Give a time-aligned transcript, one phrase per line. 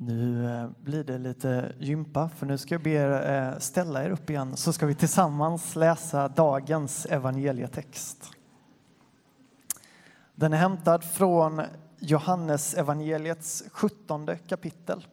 [0.00, 4.10] Nu eh, blir det lite gympa, för nu ska jag be er eh, ställa er
[4.10, 8.30] upp igen så ska vi tillsammans läsa dagens evangelietext.
[10.34, 11.62] Den är hämtad från
[11.98, 15.06] Johannes evangeliets 17 kapitel,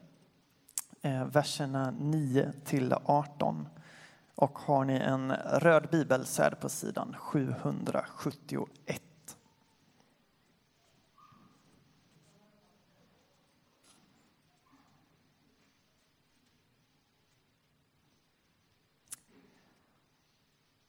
[1.02, 3.67] eh, verserna 9 till 18.
[4.36, 9.02] Och har ni en röd bibel så är det på sidan 771.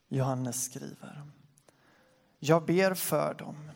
[0.09, 1.23] Johannes skriver.
[2.39, 3.71] Jag ber för dem.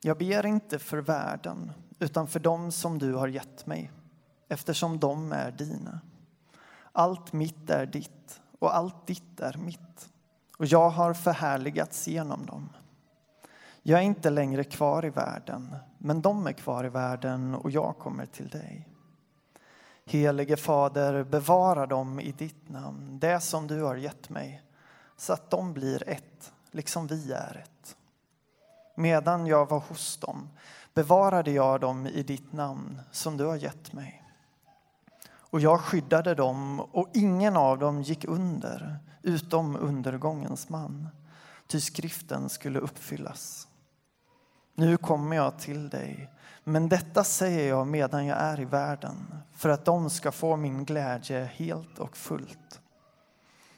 [0.00, 3.90] Jag ber inte för världen, utan för dem som du har gett mig,
[4.48, 6.00] eftersom de är dina.
[6.92, 10.08] Allt mitt är ditt och allt ditt är mitt,
[10.58, 12.68] och jag har förhärligats genom dem.
[13.82, 17.98] Jag är inte längre kvar i världen, men de är kvar i världen och jag
[17.98, 18.88] kommer till dig.
[20.04, 24.62] Helige Fader, bevara dem i ditt namn, det som du har gett mig,
[25.22, 27.96] så att de blir ett, liksom vi är ett.
[28.94, 30.48] Medan jag var hos dem
[30.94, 34.24] bevarade jag dem i ditt namn som du har gett mig.
[35.24, 41.08] Och jag skyddade dem och ingen av dem gick under utom undergångens man,
[41.66, 43.68] ty skriften skulle uppfyllas.
[44.74, 46.30] Nu kommer jag till dig,
[46.64, 50.84] men detta säger jag medan jag är i världen för att de ska få min
[50.84, 52.81] glädje helt och fullt.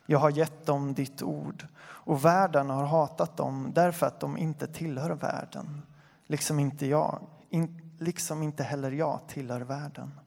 [0.06, 4.66] Jag har gett dem ditt ord och världen har hatat dem därför att de inte
[4.66, 5.82] tillhör världen,
[6.26, 10.20] liksom inte jag, in, liksom inte heller jag tillhör världen.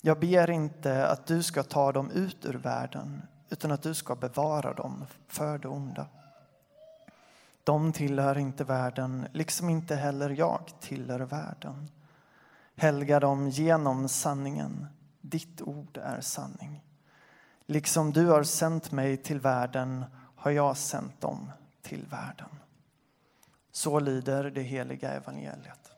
[0.00, 4.16] Jag ber inte att du ska ta dem ut ur världen, utan att du ska
[4.16, 6.06] bevara dem för det onda.
[7.64, 11.90] De tillhör inte världen, liksom inte heller jag tillhör världen.
[12.76, 14.86] Helga dem genom sanningen.
[15.20, 16.85] Ditt ord är sanning.
[17.66, 20.04] Liksom du har sänt mig till världen
[20.36, 21.50] har jag sänt dem
[21.82, 22.48] till världen.
[23.72, 25.92] Så lyder det heliga evangeliet.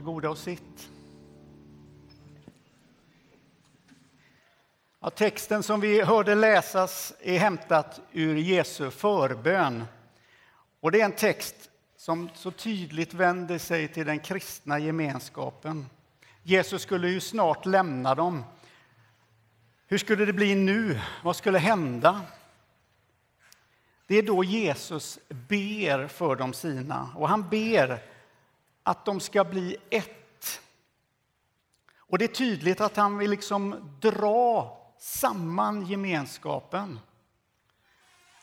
[0.00, 0.90] Varsågoda och sitt.
[5.00, 9.84] Ja, texten som vi hörde läsas är hämtat ur Jesu förbön.
[10.80, 11.54] Och det är en text
[11.96, 15.86] som så tydligt vänder sig till den kristna gemenskapen.
[16.42, 18.44] Jesus skulle ju snart lämna dem.
[19.86, 21.00] Hur skulle det bli nu?
[21.22, 22.20] Vad skulle hända?
[24.06, 28.09] Det är då Jesus ber för de sina, och han ber
[28.82, 30.60] att de ska bli ett.
[31.96, 37.00] Och det är tydligt att han vill liksom dra samman gemenskapen.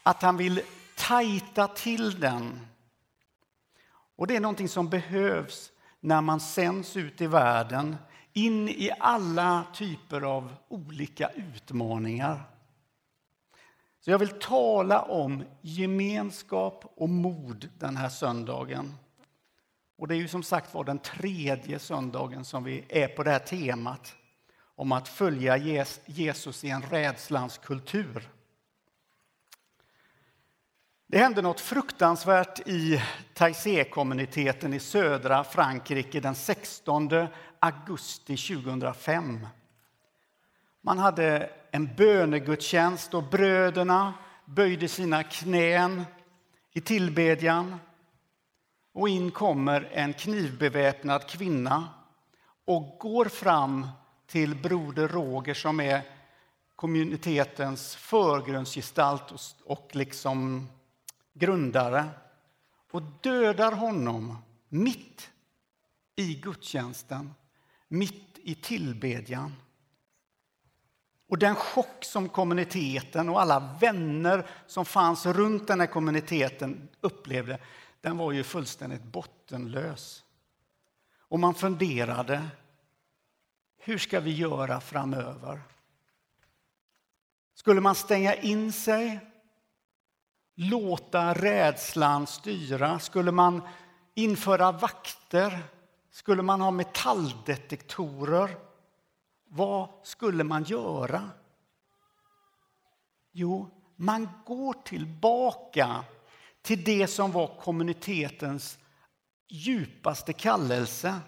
[0.04, 0.62] Att han vill
[0.98, 2.68] tajta till den.
[4.16, 7.96] Och det är någonting som behövs när man sänds ut i världen
[8.34, 12.44] in i alla typer av olika utmaningar.
[14.00, 18.96] Så jag vill tala om gemenskap och mod den här söndagen.
[19.98, 23.32] Och det är ju som sagt var den tredje söndagen som vi är på det
[23.32, 24.16] här temat
[24.76, 25.58] om att följa
[26.06, 28.30] Jesus i en rädslans kultur.
[31.08, 33.04] Det hände något fruktansvärt i
[33.34, 37.10] Taizé-kommuniteten i södra Frankrike den 16
[37.60, 39.48] augusti 2005.
[40.82, 44.14] Man hade en bönegudstjänst och bröderna
[44.46, 46.06] böjde sina knän
[46.72, 47.80] i tillbedjan.
[48.98, 51.90] Och in kommer en knivbeväpnad kvinna
[52.66, 53.88] och går fram
[54.28, 56.02] till broder Roger som är
[56.76, 60.68] kommunitetens förgrundsgestalt och liksom
[61.34, 62.06] grundare
[62.92, 64.38] och dödar honom
[64.70, 65.30] mitt
[66.16, 67.34] i gudstjänsten,
[67.88, 69.56] mitt i tillbedjan.
[71.30, 77.60] Och den chock som kommuniteten och alla vänner som fanns runt den här kommuniteten upplevde,
[78.08, 80.24] den var ju fullständigt bottenlös.
[81.20, 82.48] Och man funderade,
[83.78, 85.62] hur ska vi göra framöver?
[87.54, 89.20] Skulle man stänga in sig?
[90.56, 93.00] Låta rädslan styra?
[93.00, 93.62] Skulle man
[94.14, 95.64] införa vakter?
[96.12, 98.58] Skulle man ha metalldetektorer?
[99.48, 101.30] Vad skulle man göra?
[103.32, 106.06] Jo, man går tillbaka
[106.68, 108.78] till det som var kommunitetens
[109.48, 111.20] djupaste kallelse.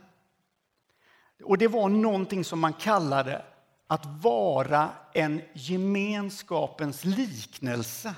[1.43, 3.45] Och det var någonting som man kallade
[3.87, 8.15] att vara en gemenskapens liknelse.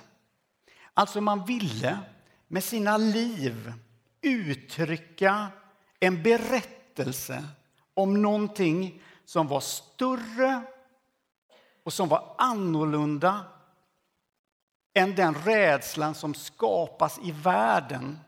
[0.93, 1.99] Alltså man ville
[2.47, 3.73] med sina liv
[4.21, 5.47] uttrycka
[5.99, 7.43] en berättelse
[7.93, 10.61] om någonting som var större
[11.83, 13.45] och som var annorlunda
[14.93, 18.19] än den rädslan som skapas i världen.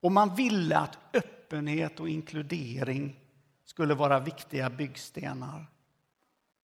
[0.00, 3.20] Och man ville att öppenhet och inkludering
[3.64, 5.66] skulle vara viktiga byggstenar.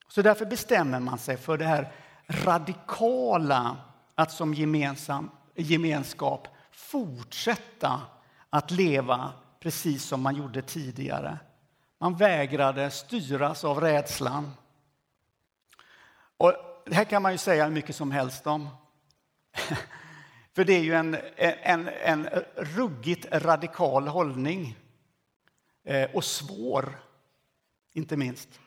[0.09, 1.93] Så därför bestämmer man sig för det här
[2.29, 3.77] radikala
[4.15, 8.01] att som gemensam, gemenskap fortsätta
[8.51, 11.39] att leva precis som man gjorde tidigare.
[11.99, 14.53] Man vägrade styras av rädslan.
[16.37, 16.55] Och
[16.89, 18.69] det här kan man ju säga hur mycket som helst om.
[20.55, 24.77] För det är ju en, en, en ruggigt radikal hållning.
[25.85, 26.99] Eh, och svår,
[27.93, 28.61] inte minst.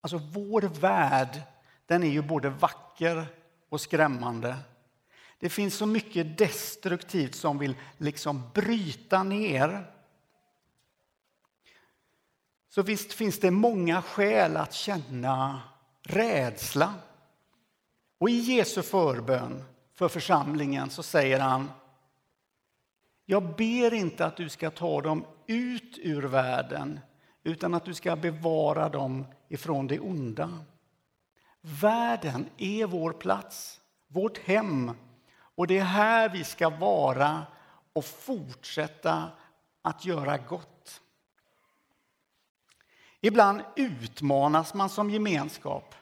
[0.00, 1.42] Alltså vår värld,
[1.86, 3.26] den är ju både vacker
[3.68, 4.56] och skrämmande.
[5.38, 9.92] Det finns så mycket destruktivt som vill liksom bryta ner.
[12.68, 15.62] Så visst finns det många skäl att känna
[16.06, 16.94] rädsla.
[18.18, 19.64] Och i Jesu förbön
[19.94, 21.70] för församlingen så säger han
[23.24, 27.00] Jag ber inte att du ska ta dem ut ur världen
[27.44, 30.50] utan att du ska bevara dem ifrån det onda.
[31.60, 34.90] Världen är vår plats, vårt hem
[35.38, 37.42] och det är här vi ska vara
[37.92, 39.30] och fortsätta
[39.82, 40.75] att göra gott.
[43.26, 45.94] Ibland utmanas man som gemenskap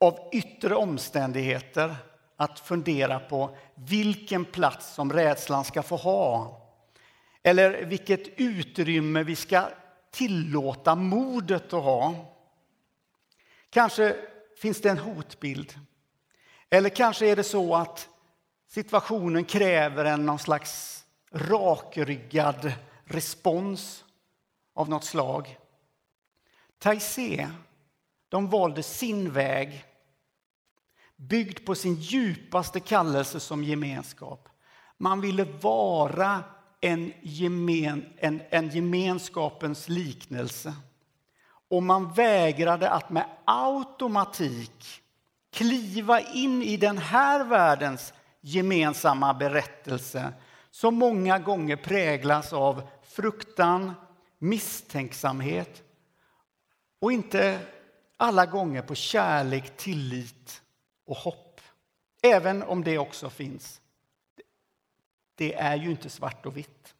[0.00, 1.96] av yttre omständigheter
[2.36, 6.60] att fundera på vilken plats som rädslan ska få ha
[7.42, 9.68] eller vilket utrymme vi ska
[10.10, 12.14] tillåta modet att ha.
[13.70, 14.16] Kanske
[14.56, 15.74] finns det en hotbild.
[16.70, 18.08] Eller kanske är det så att
[18.68, 22.72] situationen kräver en någon slags rakryggad
[23.04, 24.04] respons
[24.74, 25.58] av något slag.
[26.82, 27.48] Taizé,
[28.28, 29.84] de valde sin väg
[31.16, 34.48] byggd på sin djupaste kallelse som gemenskap.
[34.98, 36.44] Man ville vara
[36.80, 40.74] en, gemen, en, en gemenskapens liknelse.
[41.68, 45.02] Och man vägrade att med automatik
[45.52, 50.32] kliva in i den här världens gemensamma berättelse
[50.70, 53.92] som många gånger präglas av fruktan,
[54.38, 55.82] misstänksamhet
[57.02, 57.60] och inte
[58.16, 60.62] alla gånger på kärlek, tillit
[61.04, 61.60] och hopp.
[62.22, 63.80] Även om det också finns.
[65.34, 66.94] Det är ju inte svart och vitt.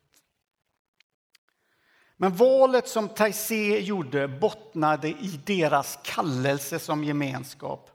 [2.16, 7.90] Men valet som Taizé gjorde bottnade i deras kallelse som gemenskap.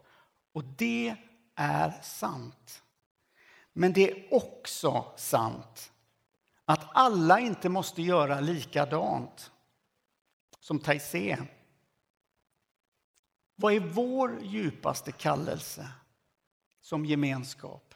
[0.54, 1.15] Och det
[1.56, 2.83] är sant.
[3.74, 5.92] Men det är också sant
[6.66, 9.52] att alla inte måste göra likadant
[10.59, 11.37] som Taizé.
[13.59, 15.90] Vad är vår djupaste kallelse
[16.81, 17.94] som gemenskap?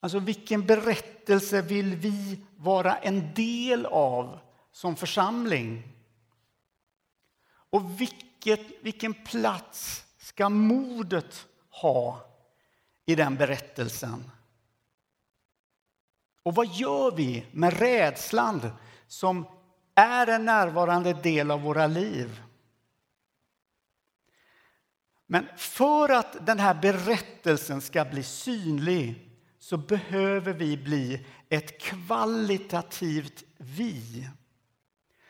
[0.00, 4.38] Alltså vilken berättelse vill vi vara en del av
[4.72, 5.88] som församling?
[7.70, 12.20] Och vilket, vilken plats ska modet ha
[13.06, 14.30] i den berättelsen?
[16.42, 18.70] Och vad gör vi med rädslan
[19.06, 19.46] som
[19.94, 22.42] är en närvarande del av våra liv?
[25.32, 33.44] Men för att den här berättelsen ska bli synlig så behöver vi bli ett kvalitativt
[33.56, 34.28] vi.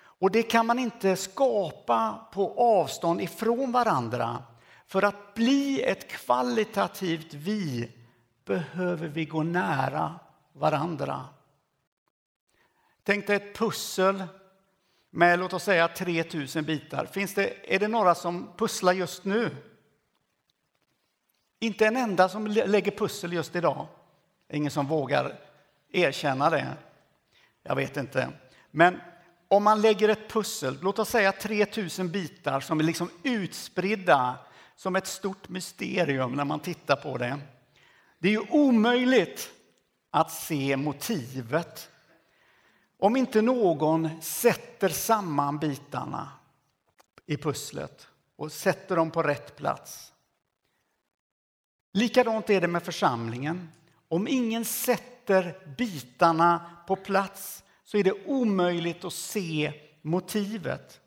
[0.03, 4.43] Och det kan man inte skapa på avstånd ifrån varandra.
[4.87, 7.91] För att bli ett kvalitativt vi
[8.45, 10.15] behöver vi gå nära
[10.53, 11.25] varandra.
[13.03, 14.25] Tänk dig ett pussel
[15.11, 17.07] med låt oss säga 3000 bitar.
[17.07, 19.57] Finns det, är det några som pusslar just nu?
[21.61, 23.87] Inte en enda som lägger pussel just idag.
[24.53, 25.39] Ingen som vågar
[25.93, 26.77] erkänna det.
[27.63, 28.29] Jag vet inte.
[28.71, 29.01] Men
[29.49, 34.39] om man lägger ett pussel, låt oss säga 3000 bitar som är liksom utspridda
[34.77, 37.39] som ett stort mysterium när man tittar på det.
[38.19, 39.51] Det är ju omöjligt
[40.11, 41.91] att se motivet
[42.99, 46.29] om inte någon sätter samman bitarna
[47.27, 50.13] i pusslet och sätter dem på rätt plats.
[51.93, 53.69] Likadant är det med församlingen.
[54.09, 61.01] Om ingen sätter bitarna på plats så är det omöjligt att se motivet.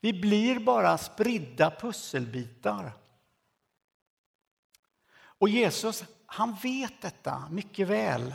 [0.00, 2.92] Vi blir bara spridda pusselbitar.
[5.14, 8.34] Och Jesus, han vet detta mycket väl.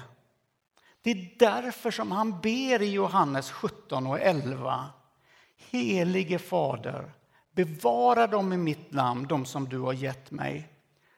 [1.01, 4.86] Det är därför som han ber i Johannes 17 och 11.
[5.58, 7.12] Helige Fader,
[7.51, 10.70] bevara dem i mitt namn, de som du har gett mig,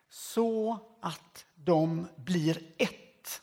[0.09, 3.41] så att de blir ett.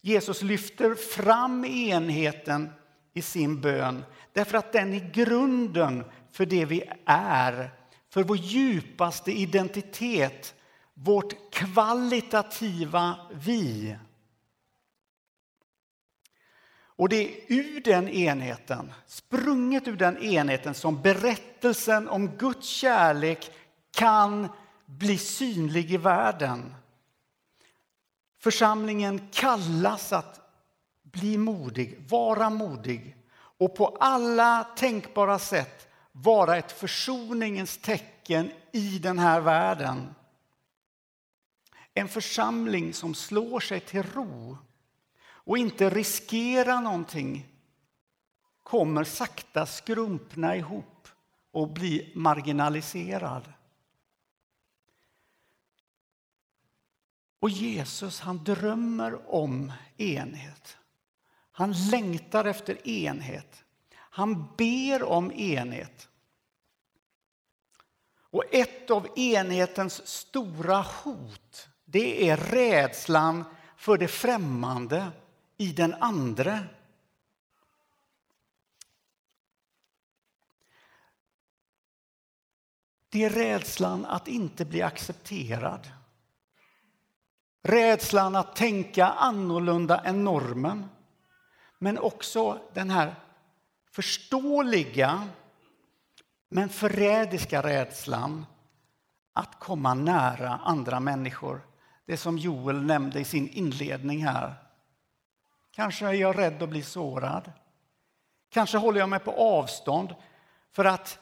[0.00, 2.72] Jesus lyfter fram enheten
[3.14, 7.70] i sin bön därför att den är grunden för det vi är,
[8.10, 10.54] för vår djupaste identitet,
[10.94, 13.96] vårt kvalitativa vi.
[17.02, 23.50] Och det är ur den enheten, sprunget ur den enheten som berättelsen om Guds kärlek
[23.92, 24.48] kan
[24.86, 26.74] bli synlig i världen.
[28.38, 30.40] Församlingen kallas att
[31.02, 39.18] bli modig, vara modig och på alla tänkbara sätt vara ett försoningens tecken i den
[39.18, 40.14] här världen.
[41.94, 44.58] En församling som slår sig till ro
[45.24, 47.46] och inte riskerar någonting
[48.62, 51.08] kommer sakta skrumpna ihop
[51.52, 53.52] och bli marginaliserad.
[57.42, 60.76] Och Jesus han drömmer om enhet.
[61.52, 63.64] Han längtar efter enhet.
[63.94, 66.08] Han ber om enhet.
[68.14, 73.44] Och ett av enhetens stora hot det är rädslan
[73.76, 75.10] för det främmande
[75.56, 76.64] i den andre.
[83.08, 85.90] Det är rädslan att inte bli accepterad.
[87.62, 90.88] Rädslan att tänka annorlunda än normen.
[91.78, 93.14] Men också den här
[93.90, 95.28] förståeliga
[96.48, 98.46] men förrädiska rädslan
[99.32, 101.60] att komma nära andra människor.
[102.06, 104.54] Det som Joel nämnde i sin inledning här.
[105.70, 107.52] Kanske är jag rädd att bli sårad.
[108.50, 110.14] Kanske håller jag mig på avstånd
[110.72, 111.18] för att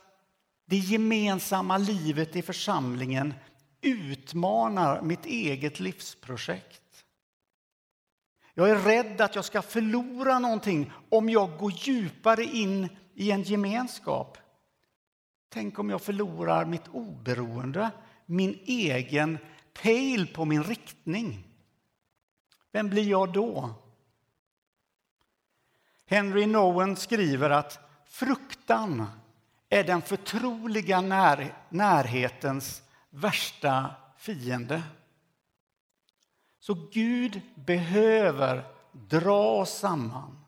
[0.65, 3.35] det gemensamma livet i församlingen
[3.83, 7.05] utmanar mitt eget livsprojekt.
[8.55, 13.43] Jag är rädd att jag ska förlora någonting om jag går djupare in i en
[13.43, 14.39] gemenskap.
[15.49, 17.91] Tänk om jag förlorar mitt oberoende,
[18.27, 19.39] min egen
[19.83, 21.47] pejl på min riktning.
[22.73, 23.75] Vem blir jag då?
[26.07, 29.07] Henry Nowen skriver att fruktan
[29.69, 34.83] är den förtroliga när, närhetens värsta fiende.
[36.59, 40.45] Så Gud behöver dra oss samman,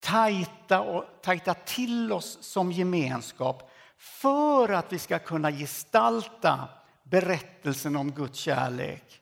[0.00, 6.68] tajta, och, tajta till oss som gemenskap för att vi ska kunna gestalta
[7.02, 9.20] berättelsen om Guds kärlek.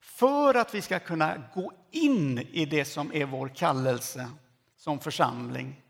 [0.00, 4.30] För att vi ska kunna gå in i det som är vår kallelse
[4.76, 5.82] som församling.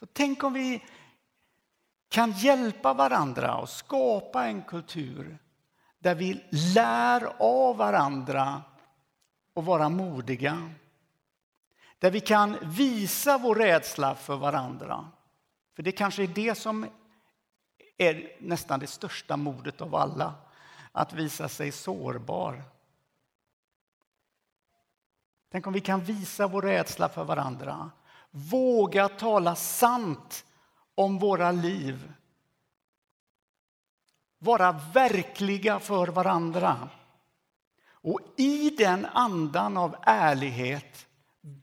[0.00, 0.82] Så tänk om vi
[2.08, 5.38] kan hjälpa varandra och skapa en kultur
[5.98, 8.62] där vi lär av varandra
[9.54, 10.70] och vara modiga.
[11.98, 15.08] Där vi kan visa vår rädsla för varandra.
[15.76, 16.86] För det kanske är det som
[17.98, 20.34] är nästan det största modet av alla.
[20.92, 22.64] Att visa sig sårbar.
[25.50, 27.90] Tänk om vi kan visa vår rädsla för varandra.
[28.30, 30.44] Våga tala sant
[30.98, 32.12] om våra liv.
[34.38, 36.88] Vara verkliga för varandra.
[37.90, 41.06] Och i den andan av ärlighet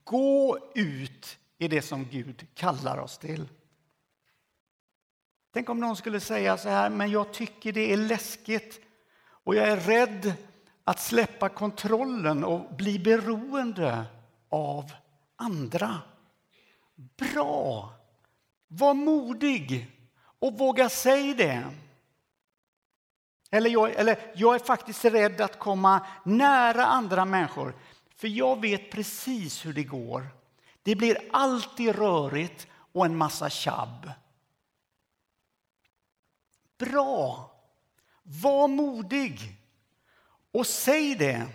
[0.03, 3.47] gå ut i det som Gud kallar oss till.
[5.53, 8.81] Tänk om någon skulle säga så här, men jag tycker det är läskigt
[9.27, 10.33] och jag är rädd
[10.83, 14.05] att släppa kontrollen och bli beroende
[14.49, 14.91] av
[15.35, 16.01] andra.
[16.95, 17.91] Bra!
[18.77, 19.87] Var modig
[20.39, 21.63] och våga säga det.
[23.51, 27.75] Eller jag, eller jag är faktiskt rädd att komma nära andra människor
[28.15, 30.27] för jag vet precis hur det går.
[30.83, 34.11] Det blir alltid rörigt och en massa tjabb.
[36.77, 37.51] Bra!
[38.23, 39.39] Var modig
[40.51, 41.47] och säg det.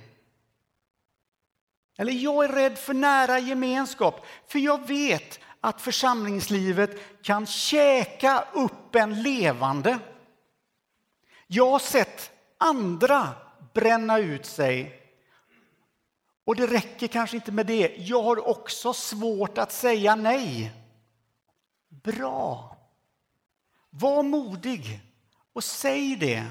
[1.98, 8.94] Eller jag är rädd för nära gemenskap, för jag vet att församlingslivet kan käka upp
[8.94, 9.98] en levande.
[11.46, 13.28] Jag har sett andra
[13.74, 14.96] bränna ut sig.
[16.44, 17.96] Och det räcker kanske inte med det.
[17.98, 20.72] Jag har också svårt att säga nej.
[21.88, 22.76] Bra.
[23.90, 25.00] Var modig
[25.52, 26.46] och säg det.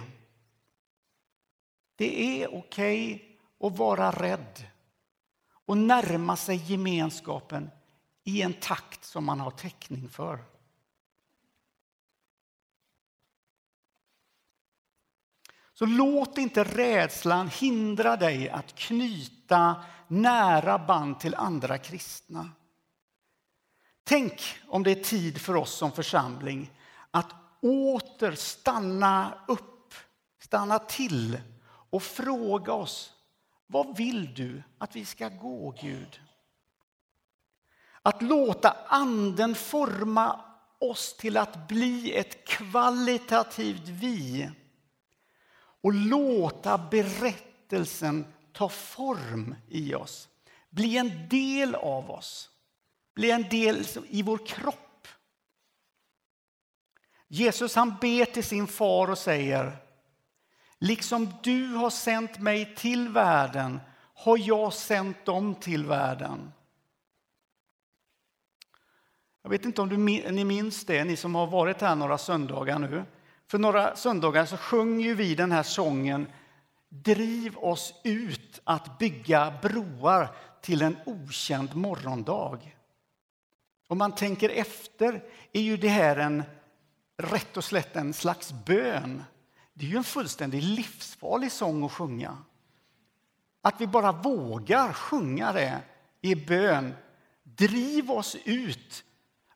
[1.96, 4.68] Det är okej okay att vara rädd
[5.66, 7.70] och närma sig gemenskapen
[8.30, 10.44] i en takt som man har täckning för.
[15.74, 22.50] Så låt inte rädslan hindra dig att knyta nära band till andra kristna.
[24.04, 26.72] Tänk om det är tid för oss som församling
[27.12, 29.94] att åter stanna upp,
[30.40, 31.42] stanna till
[31.90, 33.14] och fråga oss
[33.68, 36.22] vad vill du att vi ska gå, Gud?
[38.10, 40.42] Att låta Anden forma
[40.80, 44.50] oss till att bli ett kvalitativt vi
[45.82, 50.28] och låta berättelsen ta form i oss.
[50.70, 52.50] Bli en del av oss,
[53.16, 55.08] bli en del i vår kropp.
[57.28, 59.78] Jesus han ber till sin far och säger
[60.80, 63.80] Liksom du har sänt mig till världen
[64.14, 66.52] har jag sänt dem till världen.
[69.42, 72.80] Jag vet inte om du, ni minns det, ni som har varit här några söndagar
[72.80, 73.04] nu.
[73.48, 76.28] För några söndagar så sjöng vi den här sången
[76.90, 82.60] Driv oss ut att bygga broar till en okänd morgondag.
[83.88, 86.44] Om man tänker efter är ju det här en
[87.18, 89.24] rätt och slätt en slags bön.
[89.74, 92.38] Det är ju en fullständigt livsfarlig sång att sjunga.
[93.62, 95.82] Att vi bara vågar sjunga det
[96.22, 96.94] i bön.
[97.44, 99.04] Driv oss ut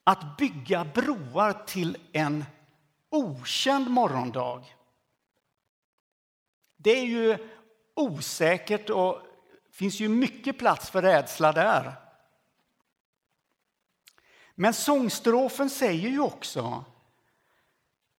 [0.03, 2.45] att bygga broar till en
[3.09, 4.63] okänd morgondag.
[6.77, 7.49] Det är ju
[7.95, 9.21] osäkert och
[9.71, 11.93] finns ju mycket plats för rädsla där.
[14.55, 16.85] Men sångstrofen säger ju också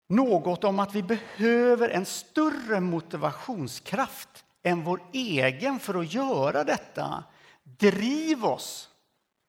[0.09, 7.25] något om att vi behöver en större motivationskraft än vår egen för att göra detta.
[7.63, 8.91] Driv oss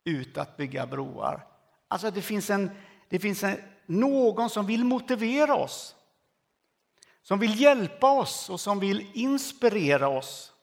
[0.04, 1.55] ut att bygga broar.
[1.96, 2.72] Alltså det finns, en,
[3.10, 5.96] det finns en, någon som vill motivera oss.
[7.22, 10.54] Som vill hjälpa oss och som vill inspirera oss.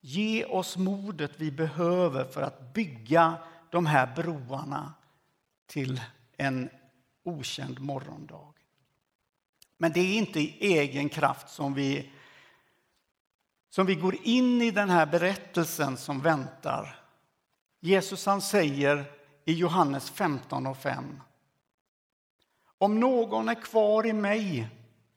[0.00, 3.34] Ge oss modet vi behöver för att bygga
[3.70, 4.94] de här broarna
[5.66, 6.00] till
[6.36, 6.70] en
[7.22, 8.54] okänd morgondag.
[9.76, 12.10] Men det är inte i egen kraft som vi,
[13.70, 17.01] som vi går in i den här berättelsen som väntar.
[17.84, 19.12] Jesus han säger
[19.44, 21.20] i Johannes 15 och 5.
[22.78, 24.68] Om någon är kvar i mig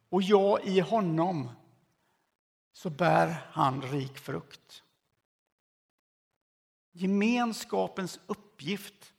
[0.09, 1.49] och jag i honom
[2.73, 4.83] så bär han rik frukt.
[6.91, 9.13] Gemenskapens uppgift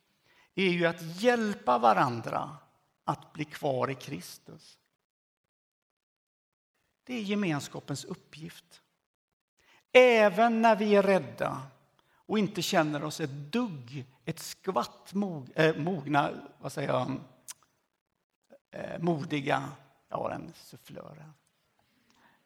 [0.55, 2.57] är ju att hjälpa varandra
[3.03, 4.79] att bli kvar i Kristus.
[7.03, 8.81] Det är gemenskapens uppgift.
[9.91, 11.61] Även när vi är rädda
[12.27, 17.19] och inte känner oss ett dugg, ett skvatt mog, eh, mogna, vad säger jag,
[18.71, 19.71] eh, modiga.
[20.09, 21.25] Jag har en sufflör.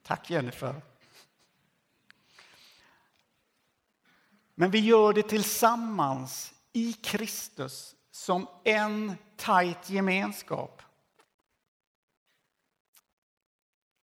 [0.04, 0.82] Tack Jennifer.
[4.56, 10.82] Men vi gör det tillsammans i Kristus som en tajt gemenskap.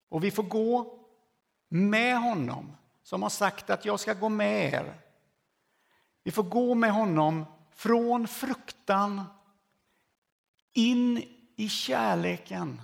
[0.10, 1.00] Och vi får gå
[1.68, 5.05] med honom som har sagt att jag ska gå med er.
[6.26, 9.24] Vi får gå med honom från fruktan
[10.74, 11.24] in
[11.56, 12.82] i kärleken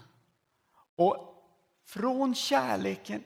[0.96, 1.46] och
[1.86, 3.24] från kärleken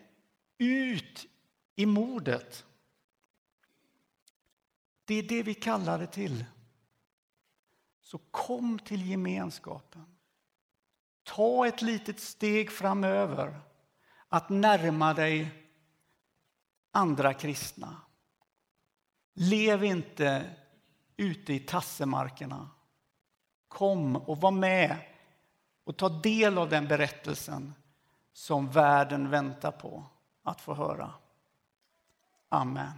[0.57, 1.27] ut
[1.75, 2.65] i modet.
[5.05, 6.45] Det är det vi kallar det till.
[8.01, 10.17] Så kom till gemenskapen.
[11.23, 13.59] Ta ett litet steg framöver
[14.29, 15.67] att närma dig
[16.91, 18.04] andra kristna.
[19.37, 20.55] Lev inte
[21.17, 22.69] ute i tassemarkerna.
[23.67, 24.97] Kom och var med
[25.83, 27.73] och ta del av den berättelsen
[28.33, 30.03] som världen väntar på
[30.43, 31.13] att få höra.
[32.49, 32.91] Amen.